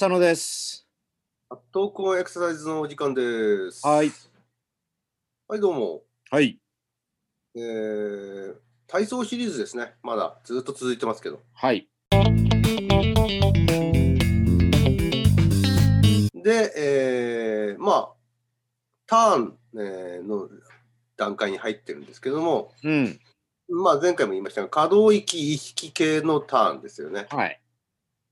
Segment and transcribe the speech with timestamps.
[0.00, 0.88] 浅野です。
[1.72, 3.86] 投稿エクササイズのお時間です。
[3.86, 4.10] はい。
[5.46, 6.00] はい、どうも。
[6.30, 6.58] はい。
[7.54, 8.54] えー、
[8.86, 9.92] 体操シリーズですね。
[10.02, 11.42] まだずっと続いてますけど。
[11.52, 11.86] はい。
[16.32, 18.12] で、えー、まあ、
[19.06, 20.48] ターン、えーの
[21.18, 23.20] 段階に入ってるんですけども、うん。
[23.68, 27.26] まあ、前回も言いましたが、可動域、意識系のターンですよね。
[27.28, 27.60] はい。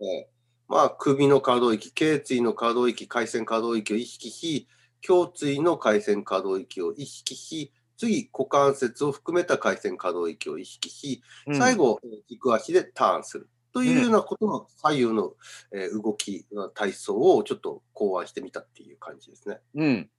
[0.00, 0.37] えー
[0.68, 4.68] まあ、首の可動域、頸椎の可動域、回線可動域を意識し、
[5.06, 11.74] 胸椎の回線可動域を意識し、次、股関節を含めた回線可動域を意識し、うん最。
[11.74, 13.48] 後、えー軸足でターンする。
[13.72, 15.34] というようなことの左右の、
[15.72, 19.60] えー動きの体操をちょっと考案してみたっていう感じですね。
[19.74, 20.10] うん。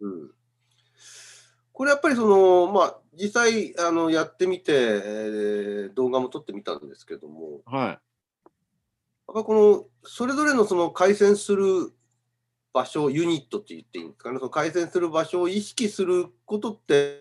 [0.00, 0.30] うん。
[1.72, 8.00] これやっぱりその、まあ、実際あのやってみて、えー動画も撮ってみたんですけども、は
[9.28, 11.92] やっぱこのそれぞれのその回線する
[12.72, 17.20] 場所、ユニットって言っていいんですかね、その回線する場所を意識することって、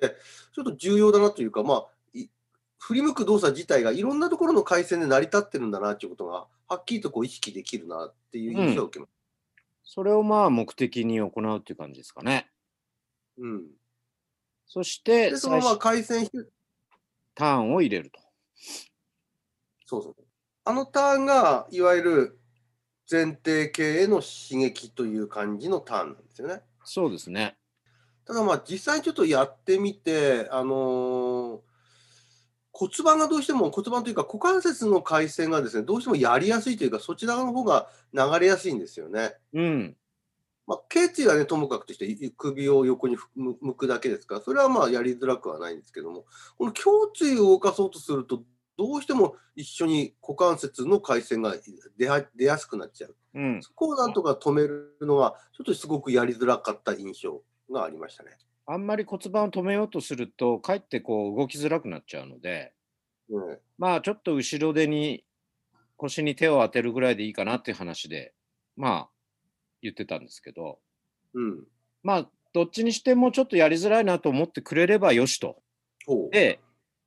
[0.54, 2.28] ちょっと重要だなというか、まあ、い
[2.80, 9.10] 振り向く動作自体がいろんなところの回線で成り立ってるんだなということが、はっきりとこう意識できるなっていう印象を受けます。
[9.10, 9.12] い。
[9.84, 12.50] それをまあ目的に行うっていう感じですかね。
[13.38, 13.64] うん
[14.74, 16.28] そして、で、そのまま回線
[17.36, 18.20] ターンを入れると。
[19.86, 20.16] そうそう。
[20.66, 22.40] あのターンが、いわゆる
[23.10, 26.62] 前提系への刺激という感じのターンなんですよね。
[26.84, 27.58] そうですね。
[28.26, 31.60] ただまあ実際にちょっとやってみて、あのー
[32.76, 39.36] 骨盤がどうしても骨盤というか股関節の回線がですねどうしてもやりやすいというかそちらの方が流れやすいんですよね。
[39.54, 39.96] うん。
[40.66, 46.26] まあ、頸椎はねともかくとしてい首を横に向向くだけですからそれはまあやりづらくはないんですけども
[46.58, 48.42] この胸椎を動かそうとすると
[48.78, 51.56] どうしても一緒に股関節の回線が
[51.98, 53.16] 出やすくなっちゃう。
[53.36, 53.64] うん。
[53.64, 57.42] そこをなんとか止めるのがちょっとすごくやりづらかった印象
[57.72, 58.38] がありましたね。
[58.66, 62.74] あんまり骨盤を止めようとすると、かえってこう動きづらくなっちゃうので、
[63.30, 65.24] うんまあちょっと後ろ手に
[65.98, 68.34] 腰に手を当てるぐらいでいいかなっていう話で、
[68.76, 69.10] まあ
[69.82, 70.80] 言ってたんですけど、
[71.34, 71.64] うん
[72.04, 75.58] まあどっちにしてもちょっとやりづらいなと思ってくれればよしと。
[76.32, 76.60] で、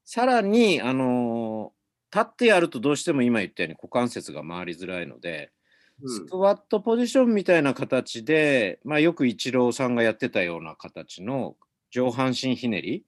[0.05, 1.46] さらに、あのー
[2.13, 5.51] 立ってやるとどうしても今言ったように股関節が回りづらいので、
[6.05, 11.57] スうんクワットポジションみたいな形で、まあ、よくイチローさんがやってたような形の
[11.91, 13.05] 上半身ひねり、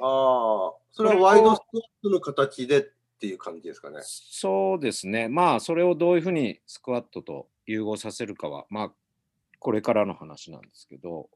[0.00, 2.84] ああ、それはワイドスクワットの形でっ
[3.20, 4.00] ていう感じですかね。
[4.02, 8.92] そうですね、まあそれをどういうふうにスクワットと融合させるかは、まあ
[9.60, 11.28] これからの話なんですけど、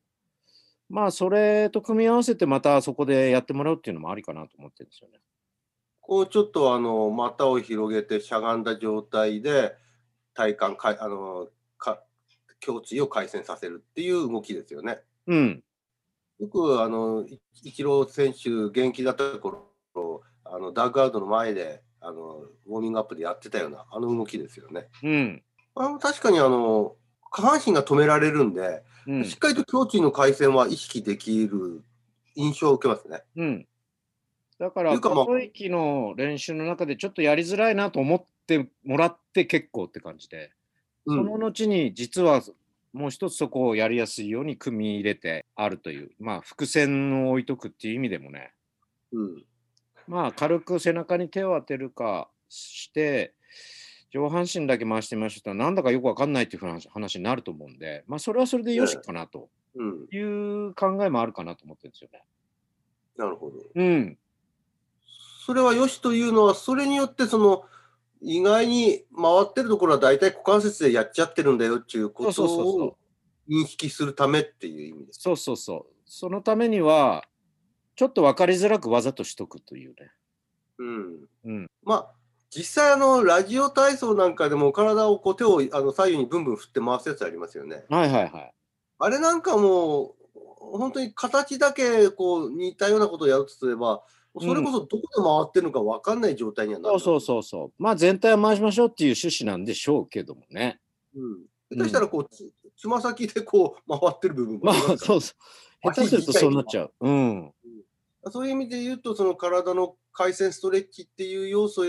[0.90, 5.18] まあそれと組み合わせてまたそこでやってもらうっていうのもありかなと思ってるんですよね。
[6.08, 9.74] こうちょっとあの股を広げてしゃがんだ状態で
[10.32, 12.02] 体幹かあのか
[12.66, 15.00] 胸椎を回旋させるっていう動きですよね。
[15.26, 15.62] うん、
[16.40, 19.68] よくあのイイチロー選手現役だった頃
[20.44, 24.88] あのダッグアウトの前であのウォーミングアップでやってたようなあの動きですよね。
[25.02, 25.42] うん、
[25.74, 26.96] あの確かにあの
[27.30, 31.82] 下半身が止められるんで、うんしっかりと胸椎の回旋は意識できる
[32.34, 33.22] 印象を受けますね。
[33.36, 33.68] うん。
[34.58, 35.10] だから、可
[35.40, 40.50] 息の練習の中でちょっとやりづらいなと思ってもらって結構って感じで、
[41.06, 41.18] うん。
[41.18, 42.42] その後に実は
[42.92, 48.52] もう一つそこをやりやすいように組み入れてあるという、まあ、伏線を置いとくっていう意味でもね、
[49.12, 49.44] うん。
[50.08, 53.34] まあ、軽く背中に手を当てるかして、
[54.10, 62.24] 上半身だけ回してみましょうとなんだかよくわかんないっていう話話になると思うんで、まあ、それはそれでよしかなとうん、いう考えもあるかなと思ってるんですよね。
[63.16, 63.56] なるほど。
[63.74, 64.18] うん。
[65.48, 67.64] それはよしというのは、それによってその
[68.20, 72.98] 意外に回ってるところは大体股関節でやっちゃってるんだよっていうことを
[73.48, 75.22] 認識するためっていう意味です。
[75.22, 75.92] そうそうそう。
[76.04, 77.24] そのためには、
[77.96, 80.10] ちょっと分かりづらくわざとしとくというね。
[80.80, 81.16] うん、
[81.46, 81.70] うん。
[81.82, 82.10] まあ
[82.50, 87.86] 実際あのラジオ体操なんかでも体をこう手をあの左右にブンブン振って回すやつありますよね。
[87.88, 88.52] はいはいはい。
[88.98, 90.14] あれなんかもう
[90.76, 94.02] 本当に形だけこう似たようなことをやるとすれば、
[94.40, 97.00] それこそどこで回ってるのか分かんない状態にはなる。
[97.00, 97.82] そうそうそうそう。
[97.82, 100.80] まあ全体を回しましょうっていう趣旨なんでしょうけどもね。
[101.14, 101.38] うん。
[101.70, 105.92] 下手したらこうつつま先でこう回ってる部分もまありすからそうそう。
[105.92, 106.92] 下手するとそうなっちゃう。
[107.00, 107.52] うん。
[108.30, 111.82] そういう意味で言うと、その体の回旋ストレッチっていう要素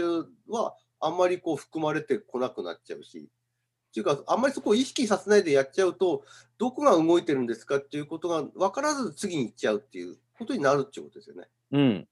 [0.47, 3.29] は、あんまりこう含まれてこなくなっちゃうし、
[3.89, 6.23] っていうか、あんまりそこを意識させないでやっちゃうと、
[6.57, 11.47] どこが動いてるんですかっていうことが分からず次に行っちゃうっていうことになるっていうことですよね。
[11.71, 12.07] うん。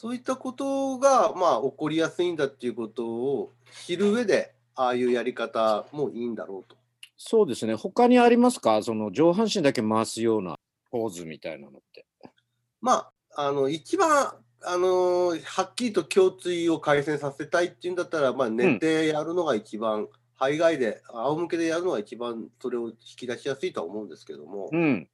[0.00, 3.52] そういったことが、まあ、起こりやすいんだっていうことを
[3.84, 6.76] 知る上で、ああいうやり方もいいんだろうと。
[7.16, 7.74] そうですね。
[7.74, 8.80] 他にありますか？
[8.84, 10.54] その上半身だけ回すような
[10.92, 12.06] ポーズみたいなのって。
[12.80, 20.08] まあ、あの一番あのはっきりと胸椎を回旋させたいっていうんだったら、まあ、寝てやるのが一番、うん、
[20.38, 25.08] 肺外で仰向けでやるのが一番それを引き出しやすいとは思うんですけども、うん、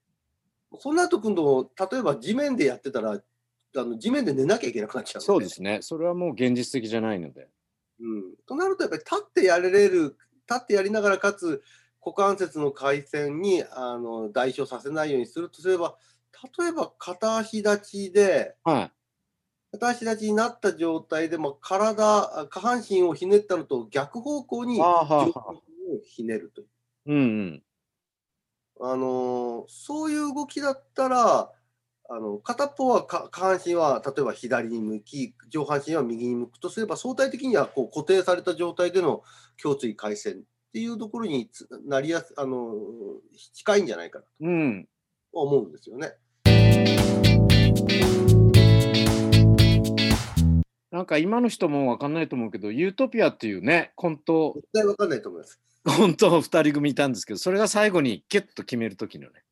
[0.79, 3.19] その後今度例えば地面でやってたら
[3.77, 5.79] あの地面で寝なきゃいけなくなっちゃうそうですね。
[5.83, 7.49] それはもう現実的じゃないので。
[8.01, 10.17] うん、となるとやっぱり立ってやれる
[10.49, 11.63] 立ってやりながらかつ
[12.05, 15.97] 股関節の回旋にあの代償させないようにするとすれば
[16.59, 18.93] 例えば片足立ちで、はい、
[19.73, 25.33] 片足立ちになった状態でも体下半身をひねったのと逆方向に上を
[26.05, 26.69] ひねるという。
[27.07, 27.63] うんうん。
[28.81, 31.51] あのそういう動きだったら
[32.11, 39.23] あの片方は下半身は例えば左に向き上半身は右に向くとすれば相対的にはこう固定された状態での
[39.63, 40.43] 胸椎回旋っ
[40.73, 41.49] ていうところに
[41.87, 42.75] なりやすあの
[43.55, 44.89] 近いんじゃないかなと
[45.33, 46.13] 思うんですよね。
[50.91, 54.53] なんか今の人も分かんないと思うけど、ユートピアっていうね、コント。
[54.55, 55.61] 絶対分かんないと思います。
[55.85, 59.43] コント2人組いたんですけど、それが最後にキュッと決める時のね。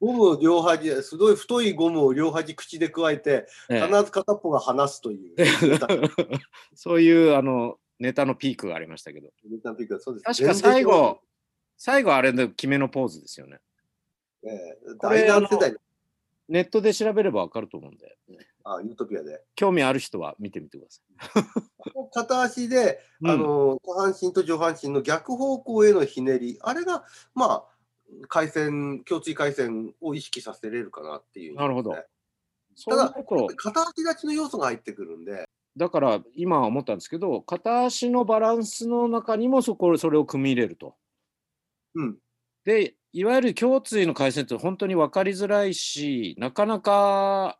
[0.00, 5.36] ゴムを両端、すごい太いゴムを両端口で加えて、必ず片っぽが離すという。
[6.74, 9.30] そういうあのネタのピークがありましたけど。
[9.48, 11.20] ネタのピークそうです確か最後、
[11.76, 13.58] 最後あれで決めのポーズですよね。
[14.44, 15.74] ええー、大団世代
[16.48, 18.16] ネットで調べればわかると思うんで。
[18.64, 19.42] あ、ユートピアで。
[19.54, 21.02] 興味ある人は見てみてくださ
[21.40, 22.08] い。
[22.12, 27.04] 片足で、あの、下半身と上半身の逆方向へのひねり、あれが、
[27.34, 27.64] まあ、
[28.28, 31.96] 回線、共通回線を意識させれるかなっていう、ね、なるほど。
[32.86, 33.14] ただ、
[33.56, 35.48] 片足立ちの要素が入ってくるんで。
[35.76, 40.96] だから今思ったんですけど、片足のバランスの中にもそこそれを組み入れると。
[41.94, 42.18] うん。
[42.64, 47.58] で、いわゆる胸椎の回線って本当に分かりづらいし、なかなか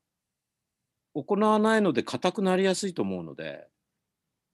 [1.14, 3.66] 行わないので硬くなりやすいと思うので、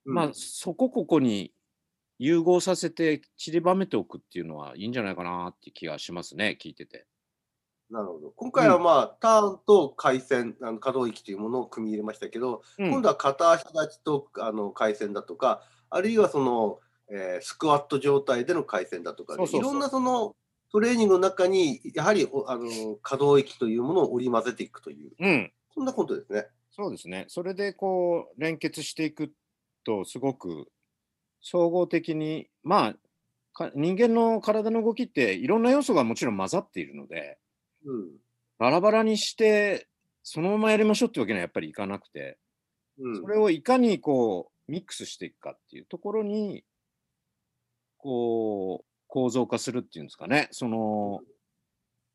[0.04, 1.52] うん、まあそこここに
[2.18, 7.06] 融合させて散りばめておくっていうのはいいんじゃないかなって気がしますね、聞いてて。
[7.90, 8.32] なるほど。
[8.36, 16.80] 今回はまあ、うん、ターンと回線、あの可動域というものを組み入れましたけど、うん、今度は片足立ちとあの回線だとか、あるいはその、
[17.10, 20.34] えー、スクワット状態での回線だとか、いろんなその
[20.72, 26.46] トレーニングの中に、やはりあの可動域というものを織り交ぜていくという、うん、そんなことですね。
[26.72, 27.26] そうですね。
[27.28, 29.32] それでこう連結していく
[29.84, 30.66] と、すごく
[31.44, 32.94] 総合的に、ま
[33.58, 37.38] あ、人間の体の動きっていろんな要素がもちろん混ざっているので、
[37.84, 38.06] うん、
[38.58, 39.86] バラバラにして
[40.22, 42.38] そのままやりましょうってわけにはやっぱりいかなくて、
[42.98, 46.64] うん、それをいかにこうミックスしていくかっていうところに
[47.98, 51.20] こう構造化するっていうんですかね、その、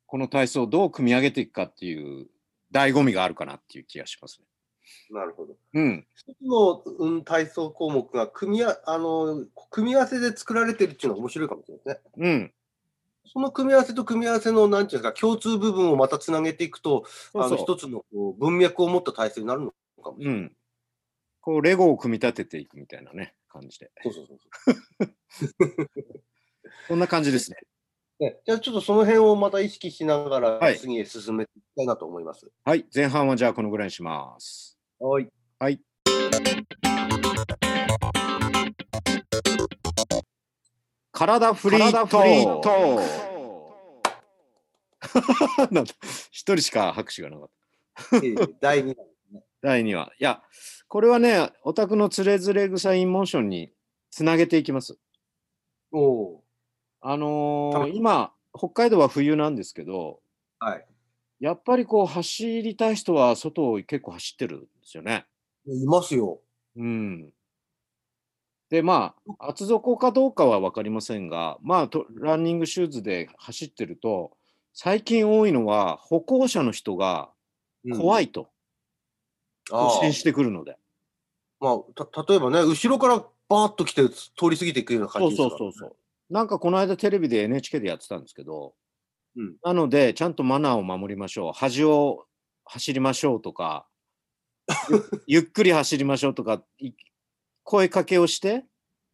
[0.06, 2.27] この体操をどう組み上げていくかっていう
[2.74, 4.46] 醍醐味があるかなっていう気がしますね。
[5.12, 5.55] なるほど。
[5.74, 6.05] うん。
[6.15, 12.29] 一つの、うん、体操項目が組みああの組み合わせで作られてるっていうのが面白いかもしれないですね。
[12.29, 12.53] うん。
[13.31, 19.72] その組み合わせと組み合わせの、なんていうか、共通部分をまたつなげていくと、そうそうあの一つのこう文脈を持った体操になるの
[20.03, 20.39] かもしれない。
[20.39, 20.55] うん。
[21.41, 23.91] こう、レゴを組み立てていくみたいなね、感じで。
[24.03, 24.39] そうそうそう
[25.00, 25.89] そう。
[26.88, 27.58] こんな感じですね。
[28.19, 32.51] ね、じゃあちょっとその辺をまた意識しながら次へ進めていきたいなと思います。
[32.65, 34.79] はい、前半はじゃあこのぐらいにします。
[35.01, 35.29] はい。
[35.60, 35.79] はい。
[41.13, 43.01] 体フリートー
[45.68, 45.72] ク。
[45.74, 48.20] なん一人しか拍手がなかった。
[48.60, 49.44] 第2話、ね。
[49.63, 50.12] 第2話。
[50.20, 50.44] いや、
[50.89, 53.72] これはね、お宅のつれづれ草インモーションに
[54.12, 55.00] つなげていきます。
[55.94, 56.44] おお。
[57.00, 60.22] あのー、今、北海道は冬なんですけど、
[60.60, 60.88] はい。
[61.39, 65.25] やっぱりこう走りたい人は外を結構走ってるんですよね。
[65.65, 66.39] いますよ。
[66.75, 67.31] うん。
[68.69, 74.31] で、まあ、厚底かどうかは分かりませんが、まあと、ランニングシューズで走ってると、
[74.74, 77.29] 最近多いのは歩行者の人が
[77.98, 78.50] 怖いと、
[79.69, 80.77] 突進してくるので。
[81.60, 85.96] まあ、た例えばね、後ろからバーッと来て通り過ぎていくような感じですか、ね、そうそうそうそ
[86.29, 86.34] う。
[86.34, 88.74] なんかこの間テレビで NHK でやってたんですけど、
[89.39, 92.25] うん、なのでちゃんとマナーを守りましょう端を
[92.65, 93.88] 走りましょうとか
[95.27, 96.62] ゆっくり走りましょうとか
[97.63, 98.65] 声かけをして、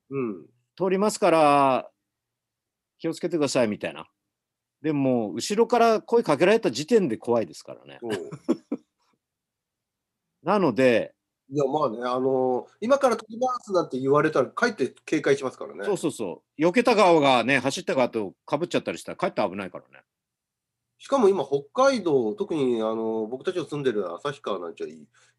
[0.10, 1.92] うん、通りますから
[2.98, 4.10] 気をつけてくださいみたいな
[4.82, 8.00] でも後ろから声かけられた時点で怖いですからね
[10.42, 11.14] なので
[11.52, 15.86] いや、まあね、あの今から飛びますなんて言われたら、かえって警戒しますからね。
[15.86, 16.62] そうそうそう。
[16.62, 20.04] 避けた側がね、走った側とかぶっちゃったりしたら、かえって危ないからね。
[20.98, 24.88] しかも今、北海道、特にあの僕たちの住んでる旭川なんちゃ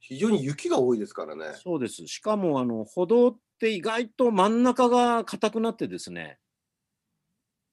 [0.00, 1.46] 非常に雪が多いですからね。
[1.54, 2.06] そうです。
[2.06, 6.38] しかもあの歩道って意外と真ん中が硬くなってですね、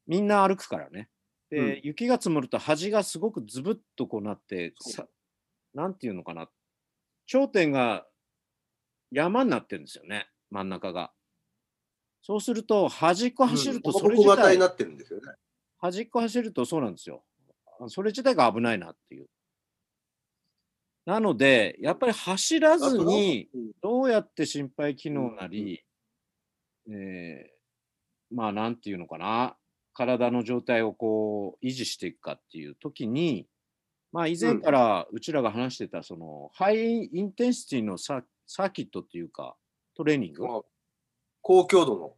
[0.08, 1.10] みんな歩くからね。
[1.50, 4.74] で、うん雪が積もると端がすごくズブッとこうなって、
[5.74, 6.50] なんていうのかな。
[7.26, 8.06] 頂点が
[9.12, 11.12] 山になってるんですよね、真ん中が。
[12.22, 15.26] そうすると、端っこ走るとうんそれ自体、小型になってるんですよね。
[15.78, 17.24] 端っこ走るとそうなんですよ。
[17.86, 19.28] あそれ自体が危ないなっていう。
[21.06, 23.58] なので、やっぱり走らずに、う。
[23.58, 23.72] ん。
[23.82, 25.84] どうやって心肺機能なり、
[26.90, 27.54] えー
[28.34, 29.56] まあなんていうのかな、
[29.94, 33.48] 体の状態をこう維持していくかっていう時に、
[34.12, 39.56] まあ以前からうちらが話してた、そのハイインテンシティのササーキットっていうか、
[39.96, 40.62] トレーニング、まあ
[41.42, 42.14] 高強度の。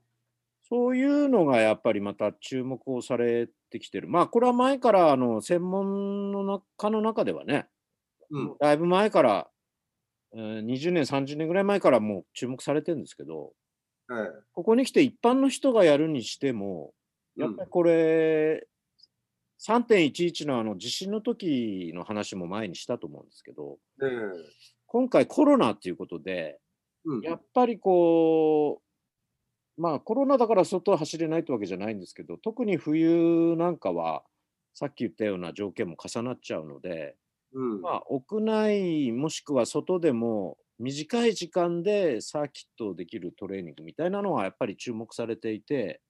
[0.68, 4.08] そういうのがやっぱりまた注目をされてきてる。
[4.08, 7.68] まあこれは前からあの専門の中の中ではね、
[8.32, 8.56] うん。
[8.60, 9.48] だいぶ前から、
[10.34, 13.54] えー20年、30年ぐらい前からもう注目されてるんですけど、
[14.10, 16.94] ええここに来て一般の人がやるにしても、
[17.36, 18.68] やっぱりこれ、
[19.60, 24.10] 3.11のあの地震の時の話も前にしたと思うんですけど、ええ
[24.88, 26.60] 今回コロナっていうことで、
[27.04, 28.85] うんやっぱりこう、
[29.78, 34.24] まあコロナだから外は走れないってわけじゃないんですけど、特に冬なんかは、
[34.74, 37.18] さっき言ったような条件も重なっちゃうので、
[37.54, 37.84] うん。
[37.84, 46.02] まあ、屋内もしくは外でも短い時間でサーキットできるトレーニングみたいなのはやっぱり注目されていて、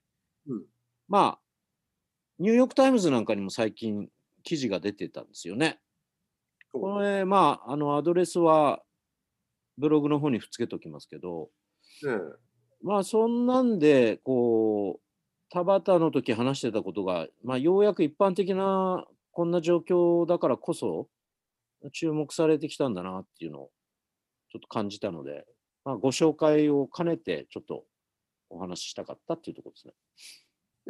[0.46, 0.68] うん。
[1.08, 1.42] まあ、
[2.40, 4.10] ニューヨーク・タイムズなんかにも最近
[4.44, 5.80] 記事が出てたんですよね。
[6.72, 8.84] これ、まあ、あのアドレスは
[9.78, 11.52] ブログの方にくっつけておきますけど、
[12.04, 12.45] ええ
[12.86, 15.02] まあそんなんで、こう、
[15.50, 21.08] 田畑の時話してたことが、まあようやく一般的なこんな状況だからこそ、
[21.94, 23.72] 注目されてきたんだなっていうのを
[24.52, 25.48] ちょっと感じたので、
[25.84, 27.86] まあご紹介を兼ねてちょっと
[28.52, 29.94] お話ししたかったっていうところですね。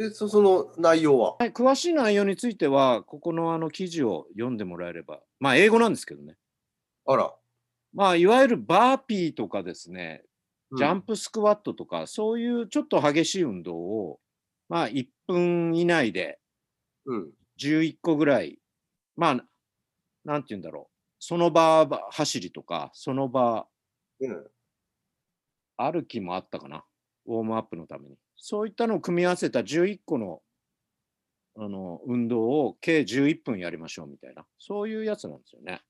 [0.09, 1.37] でそその内容は？
[1.39, 6.35] はい、詳しい内容については、ここのあの記事を読んでもらえれば、まあ英語なんですけどね。
[7.05, 7.33] あら。
[7.93, 10.29] まあいわゆるバーピーとかですね、うん
[10.77, 14.20] ジャンプスクワットとか、そういうちょっと激しい運動を、
[14.70, 16.39] まあ、1分以内で
[17.05, 17.32] うん。
[17.60, 18.60] 11個ぐらい、
[19.15, 19.46] まあ、
[20.25, 23.67] なんて言うんだろう、その場走りとか、その場
[24.22, 24.51] ええ
[25.77, 26.86] 歩きもあったかな、
[27.25, 28.17] ウォームアップのために。
[28.38, 30.41] そういったのを組み合わせた11個の
[31.58, 35.82] あの運動を計11分やりましょうみたいな、そういうやつなんですよね。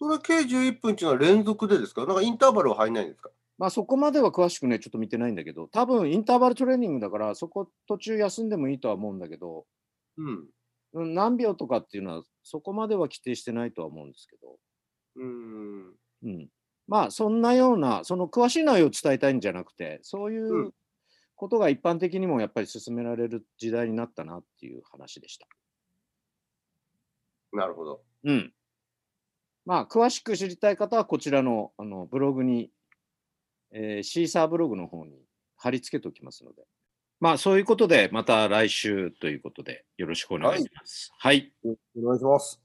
[0.00, 2.06] それ計11分っていうのは連続でですか？
[2.06, 3.30] なんかインターバルは入んないんですか？
[3.58, 9.66] まあそこまでは詳しくね、ちょっと見てないんだけど、多分インターバルトレーニングだから、そこ途中休んでもいいとは思うんだけど、
[10.16, 10.48] うん。
[10.94, 14.56] うん何秒とかっていうのはそこまでは規定してないとは思うんですけど、
[15.16, 15.94] うん。
[16.22, 16.48] うん、
[16.86, 20.72] まあそんなような、その詳しい内容を伝えたいんじゃなくて、そういううん
[21.36, 25.46] ことが一般的にもやっぱり進められる時代になったなっていう話でした。
[27.52, 28.02] なるほど。
[28.24, 28.52] うん。
[29.66, 32.70] まあ詳しく知りたい方はこちらのあのブログに、
[33.74, 35.12] えーシーサーブログの方に
[35.56, 36.62] 貼り付けておきますので。
[37.20, 41.12] まあそういうことでまた来週ということでよろしくお願いします。
[41.18, 42.63] はいお願いします。